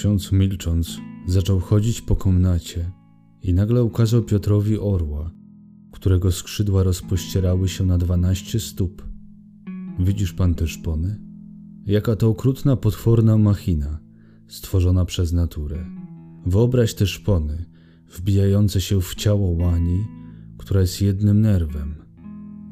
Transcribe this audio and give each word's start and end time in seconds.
Ksiądz 0.00 0.32
milcząc 0.32 0.98
zaczął 1.26 1.60
chodzić 1.60 2.00
po 2.00 2.16
komnacie 2.16 2.90
i 3.42 3.54
nagle 3.54 3.84
ukazał 3.84 4.22
Piotrowi 4.22 4.78
orła, 4.78 5.30
którego 5.92 6.32
skrzydła 6.32 6.82
rozpościerały 6.82 7.68
się 7.68 7.86
na 7.86 7.98
dwanaście 7.98 8.60
stóp. 8.60 9.02
Widzisz 9.98 10.32
pan 10.32 10.54
te 10.54 10.66
szpony? 10.66 11.20
Jaka 11.86 12.16
to 12.16 12.28
okrutna, 12.28 12.76
potworna 12.76 13.38
machina, 13.38 14.00
stworzona 14.48 15.04
przez 15.04 15.32
naturę. 15.32 15.86
Wyobraź 16.46 16.94
te 16.94 17.06
szpony, 17.06 17.64
wbijające 18.08 18.80
się 18.80 19.00
w 19.00 19.14
ciało 19.14 19.48
łani, 19.50 20.04
która 20.58 20.80
jest 20.80 21.02
jednym 21.02 21.40
nerwem. 21.40 21.94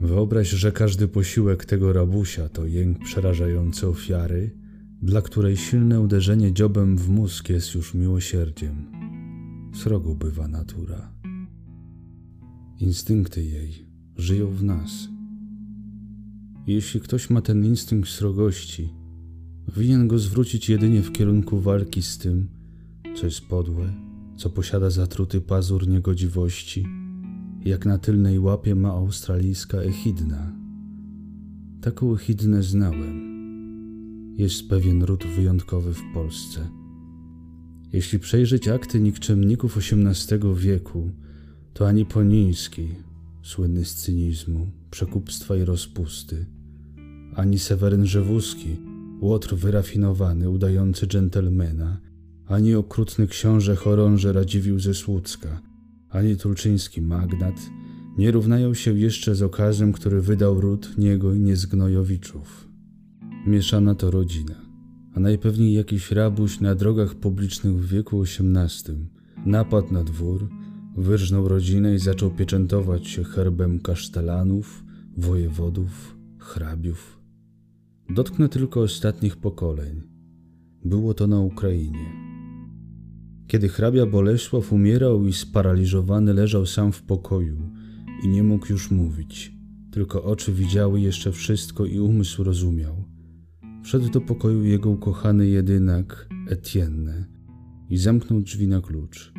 Wyobraź, 0.01 0.51
że 0.51 0.73
każdy 0.73 1.09
posiłek 1.09 1.65
tego 1.65 1.93
rabusia 1.93 2.49
to 2.49 2.67
jęk 2.67 2.99
przerażający 2.99 3.89
ofiary, 3.89 4.68
dla 5.03 5.23
której 5.23 5.57
silne 5.57 6.01
uderzenie 6.01 6.53
dziobem 6.53 6.97
w 6.97 7.09
mózg 7.09 7.49
jest 7.49 7.75
już 7.75 7.95
miłosierdziem. 7.95 8.87
Srogo 9.75 10.15
bywa 10.15 10.49
natura. 10.49 11.13
Instynkty 12.81 13.45
jej 13.45 13.87
żyją 14.17 14.51
w 14.51 14.65
nas. 14.65 15.09
Jeśli 16.67 17.01
ktoś 17.01 17.31
ma 17.31 17.41
ten 17.41 17.65
instynkt 17.65 18.09
srogości, 18.09 18.89
winien 19.77 20.09
go 20.09 20.19
zwrócić 20.19 20.69
jedynie 20.69 21.03
w 21.03 21.13
kierunku 21.13 21.61
walki 21.61 22.03
z 22.03 22.19
tym, 22.19 22.49
co 23.17 23.27
jest 23.27 23.41
podłe, 23.41 23.93
co 24.37 24.51
posiada 24.51 24.91
zatruty 24.91 25.41
pazur 25.41 25.89
niegodziwości, 25.89 26.87
jak 27.65 27.87
na 27.87 27.99
tylnej 27.99 28.39
łapie 28.39 28.75
ma 28.75 28.89
australijska 28.89 29.79
echidna. 29.79 30.53
Taką 31.81 32.15
echidnę 32.15 32.63
znałem. 32.63 33.28
Jest 34.39 34.69
pewien 34.69 35.03
ród 35.03 35.27
wyjątkowy 35.27 35.95
w 35.95 36.03
Polsce. 36.15 36.69
Jeśli 37.93 38.19
przejrzeć 38.19 38.69
akty 38.69 39.01
nikczemników 39.01 39.77
XVIII 39.77 40.55
wieku, 40.55 41.11
to 41.75 41.89
ani 41.89 42.07
Poniński, 42.07 42.89
słynny 43.43 43.85
z 43.85 43.95
cynizmu, 43.95 44.71
przekupstwa 44.91 45.57
i 45.57 45.65
rozpusty, 45.65 46.47
ani 47.35 47.59
Seweryn 47.59 48.07
Rzewuski, 48.07 48.77
łotr 49.21 49.55
wyrafinowany, 49.55 50.51
udający 50.51 51.07
dżentelmena, 51.07 52.01
ani 52.47 52.75
okrutny 52.75 53.27
książę 53.27 53.77
chorąże 53.77 54.33
Radziwił 54.33 54.81
ze 54.81 54.95
Słucka, 54.95 55.63
ani 56.11 56.37
tulczyński 56.37 57.03
magnat 57.03 57.71
nie 58.19 58.31
równają 58.31 58.75
się 58.75 58.99
jeszcze 58.99 59.35
z 59.35 59.43
okazem, 59.43 59.93
który 59.93 60.21
wydał 60.21 60.61
ród 60.61 60.99
niego 60.99 61.35
i 61.35 61.41
niezgnojowiczów. 61.41 62.69
Mieszana 63.49 63.95
to 63.95 64.11
rodzina, 64.11 64.55
a 65.15 65.21
najpewniej 65.21 65.73
jakiś 65.73 66.11
rabuś 66.11 66.61
na 66.61 66.75
drogach 66.75 67.15
publicznych 67.15 67.75
w 67.75 67.89
wieku 67.89 68.23
XVIII 68.23 69.09
napadł 69.47 69.93
na 69.93 70.05
dwór, 70.05 70.49
wyrżnął 70.97 71.49
rodzinę 71.49 71.95
i 71.95 71.99
zaczął 71.99 72.31
pieczętować 72.31 73.07
się 73.07 73.25
herbem 73.25 73.81
kasztelanów, 73.81 74.85
wojewodów, 75.17 76.17
hrabiów. 76.39 77.21
Dotknę 78.11 78.49
tylko 78.49 78.81
ostatnich 78.81 79.37
pokoleń. 79.37 80.03
Było 80.85 81.15
to 81.15 81.27
na 81.27 81.41
Ukrainie. 81.41 82.13
Kiedy 83.47 83.69
hrabia 83.69 84.07
Bolesław 84.07 84.73
umierał 84.73 85.27
i 85.27 85.33
sparaliżowany 85.33 86.35
leżał 86.35 86.67
sam 86.67 86.93
w 86.93 87.03
pokoju 87.03 87.71
i 88.25 88.29
nie 88.29 88.43
mógł 88.43 88.73
już 88.73 88.91
mówić, 88.91 89.53
tylko 89.91 90.25
oczy 90.25 90.53
widziały 90.53 91.01
jeszcze 91.01 91.33
wszystko 91.33 91.87
i 91.87 91.99
umysł 91.99 92.45
rozumiał. 92.45 93.08
Wszedł 93.89 94.11
do 94.11 94.21
pokoju 94.21 94.65
jego 94.65 94.91
ukochany 94.91 95.47
jedynak, 95.47 96.29
Etienne, 96.49 97.25
i 97.91 97.99
zamknął 97.99 98.41
drzwi 98.41 98.69
na 98.69 98.81
klucz. 98.81 99.33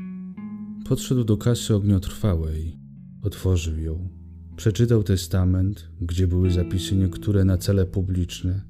Podszedł 0.86 1.24
do 1.24 1.38
kasy 1.38 1.76
ogniotrwałej, 1.76 2.80
otworzył 3.22 3.78
ją, 3.78 4.10
przeczytał 4.56 5.04
testament, 5.04 5.92
gdzie 6.02 6.28
były 6.28 6.52
zapisy 6.52 6.96
niektóre 6.96 7.46
na 7.46 7.58
cele 7.58 7.86
publiczne, 7.86 8.62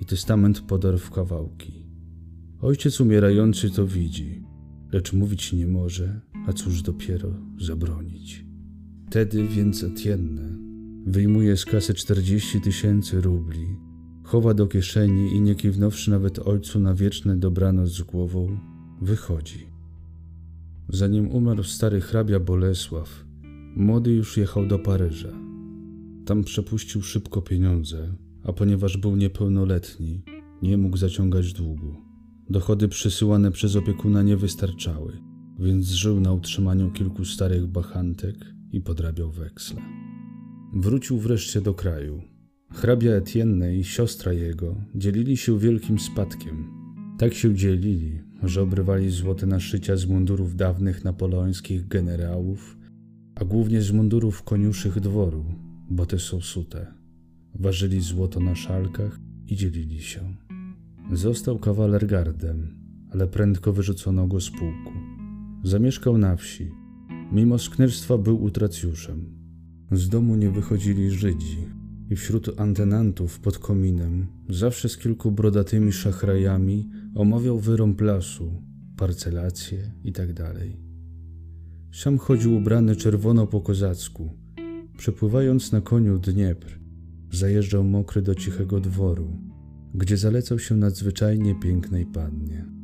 i 0.00 0.04
testament 0.04 0.60
podarł 0.60 0.98
w 0.98 1.10
kawałki. 1.10 1.86
Ojciec 2.60 3.00
umierający 3.00 3.70
to 3.70 3.86
widzi 3.86 4.44
lecz 4.92 5.12
mówić 5.12 5.52
nie 5.52 5.66
może, 5.66 6.20
a 6.46 6.52
cóż 6.52 6.82
dopiero 6.82 7.30
zabronić. 7.60 8.44
Wtedy 9.06 9.48
więc 9.48 9.84
Etienne 9.84 10.58
wyjmuje 11.06 11.56
z 11.56 11.64
kasy 11.64 11.94
czterdzieści 11.94 12.60
tysięcy 12.60 13.20
rubli, 13.20 13.87
chowa 14.28 14.54
do 14.54 14.66
kieszeni 14.66 15.36
i 15.36 15.40
nie 15.40 15.54
kiwnąwszy 15.54 16.10
nawet 16.10 16.38
ojcu 16.38 16.80
na 16.80 16.94
wieczne 16.94 17.36
dobranoc 17.36 17.88
z 17.88 18.02
głową, 18.02 18.58
wychodzi. 19.02 19.66
Zanim 20.88 21.28
umarł 21.28 21.62
stary 21.62 22.00
hrabia 22.00 22.40
Bolesław, 22.40 23.24
młody 23.76 24.12
już 24.12 24.36
jechał 24.36 24.66
do 24.66 24.78
Paryża. 24.78 25.32
Tam 26.26 26.44
przepuścił 26.44 27.02
szybko 27.02 27.42
pieniądze, 27.42 28.14
a 28.44 28.52
ponieważ 28.52 28.96
był 28.96 29.16
niepełnoletni, 29.16 30.22
nie 30.62 30.78
mógł 30.78 30.96
zaciągać 30.96 31.52
długu. 31.52 31.94
Dochody 32.50 32.88
przysyłane 32.88 33.52
przez 33.52 33.76
opiekuna 33.76 34.22
nie 34.22 34.36
wystarczały, 34.36 35.12
więc 35.58 35.86
żył 35.86 36.20
na 36.20 36.32
utrzymaniu 36.32 36.90
kilku 36.90 37.24
starych 37.24 37.66
bachantek 37.66 38.36
i 38.72 38.80
podrabiał 38.80 39.30
weksle. 39.30 39.82
Wrócił 40.74 41.18
wreszcie 41.18 41.60
do 41.60 41.74
kraju. 41.74 42.37
Hrabia 42.70 43.12
Etienne 43.12 43.76
i 43.76 43.84
siostra 43.84 44.32
jego 44.32 44.76
dzielili 44.94 45.36
się 45.36 45.58
wielkim 45.58 45.98
spadkiem. 45.98 46.64
Tak 47.18 47.34
się 47.34 47.54
dzielili, 47.54 48.20
że 48.42 48.62
obrywali 48.62 49.10
złote 49.10 49.46
naszycia 49.46 49.96
z 49.96 50.06
mundurów 50.06 50.56
dawnych 50.56 51.04
napoleońskich 51.04 51.88
generałów, 51.88 52.78
a 53.34 53.44
głównie 53.44 53.82
z 53.82 53.92
mundurów 53.92 54.42
koniuszych 54.42 55.00
dworu, 55.00 55.44
bo 55.90 56.06
te 56.06 56.18
są 56.18 56.40
sute. 56.40 56.94
Ważyli 57.54 58.00
złoto 58.00 58.40
na 58.40 58.54
szalkach 58.54 59.18
i 59.46 59.56
dzielili 59.56 60.02
się. 60.02 60.36
Został 61.12 61.58
kawalergardem, 61.58 62.74
ale 63.10 63.26
prędko 63.26 63.72
wyrzucono 63.72 64.26
go 64.26 64.40
z 64.40 64.50
pułku. 64.50 64.92
Zamieszkał 65.64 66.18
na 66.18 66.36
wsi. 66.36 66.70
Mimo 67.32 67.58
sknerstwa 67.58 68.18
był 68.18 68.42
utracjuszem. 68.42 69.38
Z 69.92 70.08
domu 70.08 70.36
nie 70.36 70.50
wychodzili 70.50 71.10
Żydzi 71.10 71.77
i 72.10 72.16
wśród 72.16 72.60
antenantów 72.60 73.40
pod 73.40 73.58
kominem, 73.58 74.26
zawsze 74.48 74.88
z 74.88 74.98
kilku 74.98 75.32
brodatymi 75.32 75.92
szachrajami, 75.92 76.90
omawiał 77.14 77.58
wyrąb 77.58 78.00
lasu, 78.00 78.62
parcelacje 78.96 79.78
itd. 80.04 80.34
Tak 80.34 80.54
Sam 81.92 82.18
chodził 82.18 82.56
ubrany 82.56 82.96
czerwono 82.96 83.46
po 83.46 83.60
kozacku. 83.60 84.30
Przepływając 84.96 85.72
na 85.72 85.80
koniu 85.80 86.18
Dniepr, 86.18 86.78
zajeżdżał 87.32 87.84
mokry 87.84 88.22
do 88.22 88.34
cichego 88.34 88.80
dworu, 88.80 89.40
gdzie 89.94 90.16
zalecał 90.16 90.58
się 90.58 90.76
nadzwyczajnie 90.76 91.54
pięknej 91.60 92.06
pannie. 92.06 92.77